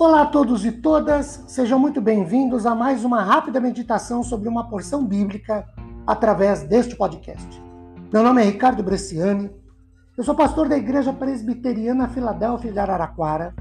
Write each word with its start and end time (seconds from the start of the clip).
Olá 0.00 0.22
a 0.22 0.26
todos 0.26 0.64
e 0.64 0.70
todas, 0.70 1.42
sejam 1.48 1.76
muito 1.76 2.00
bem-vindos 2.00 2.66
a 2.66 2.72
mais 2.72 3.04
uma 3.04 3.20
rápida 3.20 3.58
meditação 3.58 4.22
sobre 4.22 4.48
uma 4.48 4.68
porção 4.68 5.04
bíblica 5.04 5.66
através 6.06 6.62
deste 6.62 6.94
podcast. 6.94 7.60
Meu 8.12 8.22
nome 8.22 8.40
é 8.40 8.44
Ricardo 8.44 8.80
Bresciani, 8.80 9.50
eu 10.16 10.22
sou 10.22 10.36
pastor 10.36 10.68
da 10.68 10.78
Igreja 10.78 11.12
Presbiteriana 11.12 12.06
Filadélfia 12.06 12.70
de 12.70 12.78
Araraquara, 12.78 13.52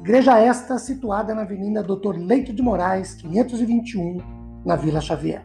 igreja 0.00 0.38
esta 0.38 0.78
situada 0.78 1.34
na 1.34 1.42
Avenida 1.42 1.82
Doutor 1.82 2.16
Leite 2.16 2.54
de 2.54 2.62
Moraes, 2.62 3.12
521, 3.16 4.62
na 4.64 4.76
Vila 4.76 5.02
Xavier. 5.02 5.44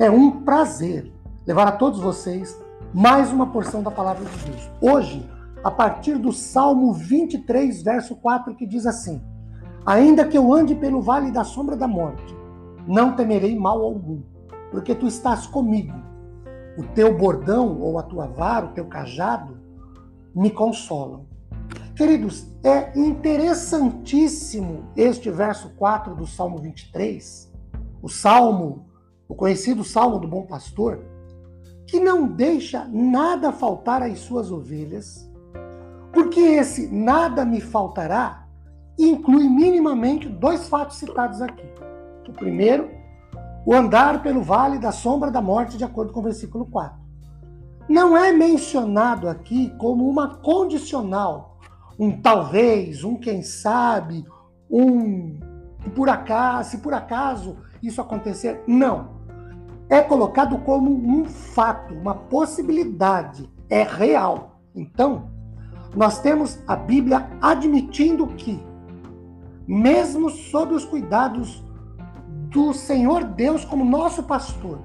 É 0.00 0.10
um 0.10 0.42
prazer 0.42 1.12
levar 1.46 1.68
a 1.68 1.72
todos 1.72 2.00
vocês 2.00 2.60
mais 2.92 3.30
uma 3.30 3.46
porção 3.52 3.84
da 3.84 3.90
palavra 3.92 4.24
de 4.24 4.50
Deus. 4.50 4.68
Hoje, 4.80 5.30
a 5.62 5.70
partir 5.70 6.18
do 6.18 6.32
Salmo 6.32 6.92
23, 6.92 7.84
verso 7.84 8.16
4, 8.16 8.52
que 8.56 8.66
diz 8.66 8.84
assim: 8.84 9.22
Ainda 9.86 10.26
que 10.26 10.36
eu 10.36 10.52
ande 10.52 10.74
pelo 10.74 11.00
vale 11.00 11.30
da 11.30 11.44
sombra 11.44 11.76
da 11.76 11.86
morte, 11.86 12.36
não 12.86 13.14
temerei 13.14 13.56
mal 13.56 13.82
algum, 13.82 14.20
porque 14.70 14.94
tu 14.94 15.06
estás 15.06 15.46
comigo. 15.46 15.94
O 16.76 16.82
teu 16.82 17.16
bordão 17.16 17.80
ou 17.80 17.98
a 17.98 18.02
tua 18.02 18.26
vara, 18.26 18.66
o 18.66 18.72
teu 18.72 18.84
cajado, 18.86 19.56
me 20.34 20.50
consolam. 20.50 21.24
Queridos, 21.94 22.46
é 22.62 22.98
interessantíssimo 22.98 24.84
este 24.96 25.30
verso 25.30 25.70
4 25.76 26.14
do 26.14 26.26
Salmo 26.26 26.58
23, 26.58 27.50
o 28.02 28.08
salmo, 28.08 28.86
o 29.28 29.34
conhecido 29.34 29.82
Salmo 29.82 30.18
do 30.18 30.28
Bom 30.28 30.42
Pastor, 30.42 31.04
que 31.86 32.00
não 32.00 32.26
deixa 32.26 32.86
nada 32.92 33.52
faltar 33.52 34.02
às 34.02 34.18
suas 34.18 34.50
ovelhas 34.50 35.26
porque 36.16 36.40
esse 36.40 36.86
nada 36.86 37.44
me 37.44 37.60
faltará 37.60 38.45
inclui 38.98 39.48
minimamente 39.48 40.28
dois 40.28 40.68
fatos 40.68 40.96
citados 40.96 41.40
aqui. 41.42 41.66
O 42.28 42.32
primeiro, 42.32 42.90
o 43.64 43.74
andar 43.74 44.22
pelo 44.22 44.42
vale 44.42 44.78
da 44.78 44.92
sombra 44.92 45.30
da 45.30 45.40
morte, 45.40 45.76
de 45.76 45.84
acordo 45.84 46.12
com 46.12 46.20
o 46.20 46.24
versículo 46.24 46.66
4. 46.66 46.98
Não 47.88 48.16
é 48.16 48.32
mencionado 48.32 49.28
aqui 49.28 49.72
como 49.78 50.08
uma 50.08 50.36
condicional, 50.36 51.58
um 51.98 52.20
talvez, 52.20 53.04
um 53.04 53.16
quem 53.16 53.42
sabe, 53.42 54.24
um 54.70 55.38
por 55.94 56.08
acaso, 56.08 56.70
se 56.70 56.78
por 56.78 56.92
acaso 56.92 57.56
isso 57.82 58.00
acontecer. 58.00 58.62
Não. 58.66 59.16
É 59.88 60.02
colocado 60.02 60.58
como 60.58 60.90
um 60.90 61.24
fato, 61.24 61.94
uma 61.94 62.14
possibilidade, 62.14 63.48
é 63.70 63.82
real. 63.84 64.60
Então, 64.74 65.30
nós 65.94 66.18
temos 66.18 66.58
a 66.66 66.74
Bíblia 66.74 67.28
admitindo 67.40 68.26
que, 68.26 68.60
mesmo 69.66 70.30
sob 70.30 70.74
os 70.74 70.84
cuidados 70.84 71.64
do 72.50 72.72
Senhor 72.72 73.24
Deus 73.24 73.64
como 73.64 73.84
nosso 73.84 74.22
pastor, 74.22 74.80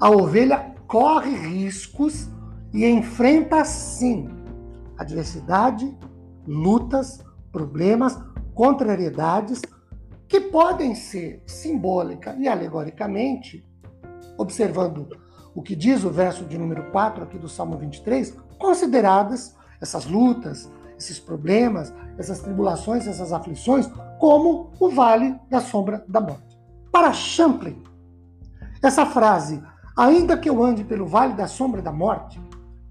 a 0.00 0.10
ovelha 0.10 0.74
corre 0.86 1.34
riscos 1.34 2.28
e 2.72 2.84
enfrenta 2.86 3.64
sim 3.64 4.28
adversidade, 4.98 5.96
lutas, 6.46 7.24
problemas, 7.52 8.18
contrariedades 8.54 9.62
que 10.26 10.40
podem 10.40 10.94
ser 10.94 11.42
simbólica 11.46 12.36
e 12.38 12.48
alegoricamente, 12.48 13.64
observando 14.36 15.08
o 15.54 15.62
que 15.62 15.74
diz 15.74 16.04
o 16.04 16.10
verso 16.10 16.44
de 16.44 16.58
número 16.58 16.90
4 16.90 17.22
aqui 17.22 17.38
do 17.38 17.48
Salmo 17.48 17.78
23, 17.78 18.36
consideradas 18.58 19.56
essas 19.80 20.04
lutas, 20.04 20.70
esses 20.98 21.18
problemas, 21.20 21.94
essas 22.18 22.40
tribulações, 22.40 23.06
essas 23.06 23.32
aflições, 23.32 23.88
como 24.18 24.72
o 24.80 24.90
vale 24.90 25.38
da 25.48 25.60
sombra 25.60 26.04
da 26.08 26.20
morte. 26.20 26.58
Para 26.90 27.12
Champlin, 27.12 27.82
essa 28.82 29.06
frase, 29.06 29.62
ainda 29.96 30.36
que 30.36 30.48
eu 30.48 30.62
ande 30.62 30.84
pelo 30.84 31.06
vale 31.06 31.34
da 31.34 31.46
sombra 31.46 31.80
da 31.80 31.92
morte, 31.92 32.40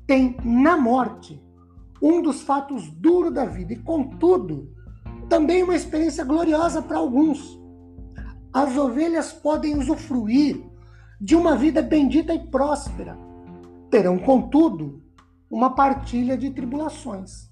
tem 0.06 0.38
na 0.44 0.78
morte 0.78 1.44
um 2.02 2.22
dos 2.22 2.42
fatos 2.42 2.90
duros 2.92 3.34
da 3.34 3.46
vida 3.46 3.74
e, 3.74 3.80
contudo, 3.80 4.72
também 5.28 5.64
uma 5.64 5.76
experiência 5.76 6.24
gloriosa 6.24 6.82
para 6.82 6.98
alguns. 6.98 7.60
As 8.54 8.78
ovelhas 8.78 9.34
podem 9.34 9.78
usufruir 9.78 10.64
de 11.20 11.36
uma 11.36 11.56
vida 11.56 11.82
bendita 11.82 12.34
e 12.34 12.48
próspera. 12.48 13.18
Terão, 13.90 14.18
contudo, 14.18 15.02
uma 15.50 15.74
partilha 15.74 16.38
de 16.38 16.50
tribulações. 16.52 17.50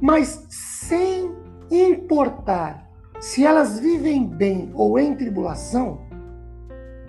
Mas 0.00 0.46
sem 0.48 1.34
importar 1.70 2.88
se 3.20 3.44
elas 3.44 3.78
vivem 3.78 4.26
bem 4.26 4.70
ou 4.74 4.98
em 4.98 5.14
tribulação, 5.14 6.00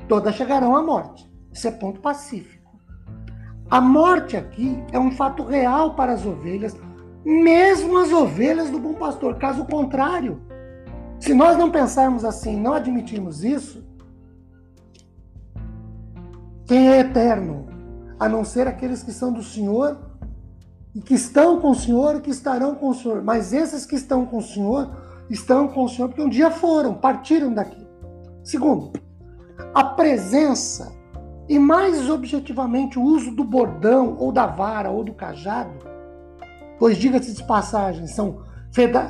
todas 0.07 0.35
chegarão 0.35 0.75
à 0.75 0.83
morte. 0.83 1.31
Isso 1.51 1.67
é 1.67 1.71
ponto 1.71 2.01
pacífico. 2.01 2.71
A 3.69 3.79
morte 3.79 4.35
aqui 4.35 4.83
é 4.91 4.99
um 4.99 5.11
fato 5.11 5.43
real 5.43 5.95
para 5.95 6.11
as 6.11 6.25
ovelhas, 6.25 6.75
mesmo 7.23 7.97
as 7.97 8.11
ovelhas 8.11 8.69
do 8.69 8.79
bom 8.79 8.93
pastor. 8.95 9.35
Caso 9.35 9.65
contrário, 9.65 10.41
se 11.19 11.33
nós 11.33 11.57
não 11.57 11.71
pensarmos 11.71 12.25
assim, 12.25 12.59
não 12.59 12.73
admitirmos 12.73 13.43
isso, 13.43 13.83
quem 16.65 16.89
é 16.89 16.99
eterno? 16.99 17.71
a 18.21 18.29
não 18.29 18.45
ser 18.45 18.67
aqueles 18.67 19.01
que 19.01 19.11
são 19.11 19.33
do 19.33 19.41
Senhor 19.41 20.10
e 20.93 21.01
que 21.01 21.13
estão 21.13 21.59
com 21.59 21.71
o 21.71 21.75
Senhor 21.75 22.15
e 22.15 22.21
que 22.21 22.29
estarão 22.29 22.75
com 22.75 22.89
o 22.89 22.93
Senhor. 22.93 23.23
Mas 23.23 23.53
esses 23.53 23.85
que 23.85 23.95
estão 23.95 24.25
com 24.25 24.37
o 24.37 24.41
Senhor 24.41 24.89
estão 25.29 25.67
com 25.67 25.83
o 25.83 25.89
Senhor 25.89 26.09
porque 26.09 26.21
um 26.21 26.29
dia 26.29 26.51
foram, 26.51 26.93
partiram 26.93 27.53
daqui. 27.53 27.87
Segundo, 28.43 28.91
a 29.73 29.83
presença 29.83 30.91
e 31.47 31.59
mais 31.59 32.09
objetivamente 32.09 32.97
o 32.97 33.03
uso 33.03 33.31
do 33.31 33.43
bordão 33.43 34.15
ou 34.17 34.31
da 34.31 34.45
vara 34.45 34.89
ou 34.89 35.03
do 35.03 35.13
cajado, 35.13 35.71
pois 36.79 36.97
diga-se 36.97 37.33
de 37.33 37.43
passagem, 37.43 38.07
são 38.07 38.43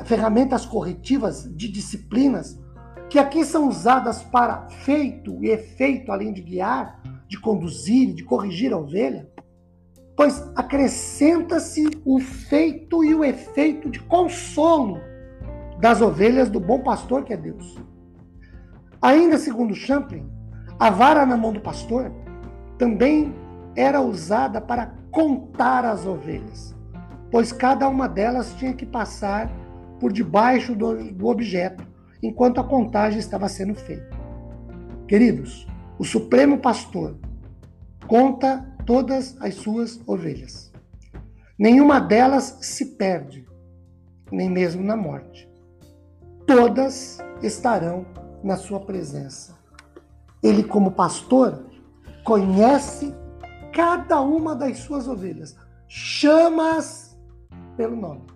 ferramentas 0.04 0.66
corretivas 0.66 1.48
de 1.54 1.70
disciplinas 1.70 2.60
que 3.08 3.18
aqui 3.18 3.44
são 3.44 3.68
usadas 3.68 4.22
para 4.22 4.68
feito 4.84 5.42
e 5.44 5.50
efeito 5.50 6.10
além 6.10 6.32
de 6.32 6.42
guiar, 6.42 7.00
de 7.28 7.38
conduzir, 7.38 8.14
de 8.14 8.24
corrigir 8.24 8.72
a 8.72 8.78
ovelha, 8.78 9.30
pois 10.22 10.48
acrescenta-se 10.54 11.84
o 12.04 12.20
feito 12.20 13.02
e 13.02 13.12
o 13.12 13.24
efeito 13.24 13.90
de 13.90 13.98
consolo 13.98 15.00
das 15.80 16.00
ovelhas 16.00 16.48
do 16.48 16.60
bom 16.60 16.78
pastor 16.78 17.24
que 17.24 17.32
é 17.32 17.36
Deus. 17.36 17.76
Ainda 19.02 19.36
segundo 19.36 19.74
Champlin, 19.74 20.30
a 20.78 20.90
vara 20.90 21.26
na 21.26 21.36
mão 21.36 21.52
do 21.52 21.60
pastor 21.60 22.12
também 22.78 23.34
era 23.74 24.00
usada 24.00 24.60
para 24.60 24.94
contar 25.10 25.84
as 25.84 26.06
ovelhas, 26.06 26.72
pois 27.28 27.50
cada 27.50 27.88
uma 27.88 28.08
delas 28.08 28.54
tinha 28.54 28.74
que 28.74 28.86
passar 28.86 29.50
por 29.98 30.12
debaixo 30.12 30.72
do, 30.76 31.12
do 31.12 31.26
objeto 31.26 31.84
enquanto 32.22 32.60
a 32.60 32.64
contagem 32.64 33.18
estava 33.18 33.48
sendo 33.48 33.74
feita. 33.74 34.16
Queridos, 35.08 35.66
o 35.98 36.04
Supremo 36.04 36.58
Pastor 36.58 37.16
conta 38.06 38.71
todas 38.84 39.36
as 39.40 39.54
suas 39.54 40.00
ovelhas. 40.06 40.72
Nenhuma 41.58 42.00
delas 42.00 42.58
se 42.60 42.96
perde, 42.96 43.46
nem 44.30 44.50
mesmo 44.50 44.82
na 44.82 44.96
morte. 44.96 45.48
Todas 46.46 47.18
estarão 47.42 48.06
na 48.42 48.56
sua 48.56 48.80
presença. 48.80 49.56
Ele, 50.42 50.64
como 50.64 50.90
pastor, 50.90 51.66
conhece 52.24 53.14
cada 53.72 54.20
uma 54.20 54.54
das 54.54 54.78
suas 54.78 55.06
ovelhas, 55.06 55.56
chama-as 55.88 57.16
pelo 57.76 57.96
nome. 57.96 58.26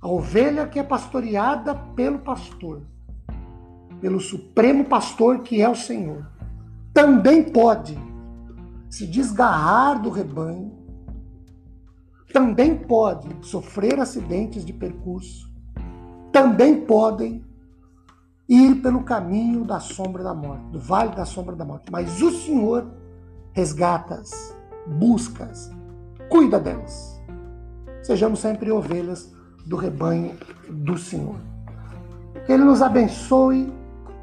A 0.00 0.08
ovelha 0.08 0.66
que 0.66 0.78
é 0.78 0.82
pastoreada 0.82 1.74
pelo 1.74 2.20
pastor 2.20 2.82
pelo 4.00 4.20
Supremo 4.20 4.84
Pastor 4.84 5.40
que 5.40 5.60
é 5.60 5.68
o 5.68 5.74
Senhor, 5.74 6.26
também 6.92 7.42
pode 7.42 7.98
se 8.88 9.06
desgarrar 9.06 10.00
do 10.00 10.10
rebanho, 10.10 10.72
também 12.32 12.76
pode 12.76 13.28
sofrer 13.42 13.98
acidentes 13.98 14.64
de 14.64 14.72
percurso, 14.72 15.50
também 16.32 16.82
podem 16.84 17.44
ir 18.48 18.76
pelo 18.76 19.02
caminho 19.02 19.64
da 19.64 19.80
sombra 19.80 20.22
da 20.22 20.34
morte, 20.34 20.64
do 20.70 20.80
vale 20.80 21.14
da 21.14 21.24
sombra 21.24 21.54
da 21.54 21.64
morte. 21.64 21.90
Mas 21.90 22.20
o 22.22 22.30
Senhor 22.30 22.86
resgata-as, 23.52 24.56
busca-as, 24.86 25.70
cuida 26.30 26.58
delas. 26.58 27.20
Sejamos 28.02 28.38
sempre 28.38 28.70
ovelhas 28.70 29.34
do 29.66 29.76
rebanho 29.76 30.36
do 30.70 30.96
Senhor. 30.96 31.36
Ele 32.48 32.64
nos 32.64 32.80
abençoe 32.80 33.72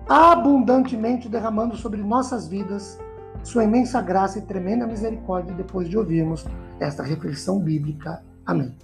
abundantemente 0.07 1.27
derramando 1.27 1.75
sobre 1.75 2.01
nossas 2.01 2.47
vidas 2.47 2.99
sua 3.45 3.63
imensa 3.63 4.01
graça 4.01 4.39
e 4.39 4.41
tremenda 4.41 4.87
misericórdia 4.87 5.53
depois 5.53 5.87
de 5.87 5.95
ouvirmos 5.95 6.43
esta 6.79 7.03
reflexão 7.03 7.59
bíblica. 7.59 8.23
Amém. 8.43 8.75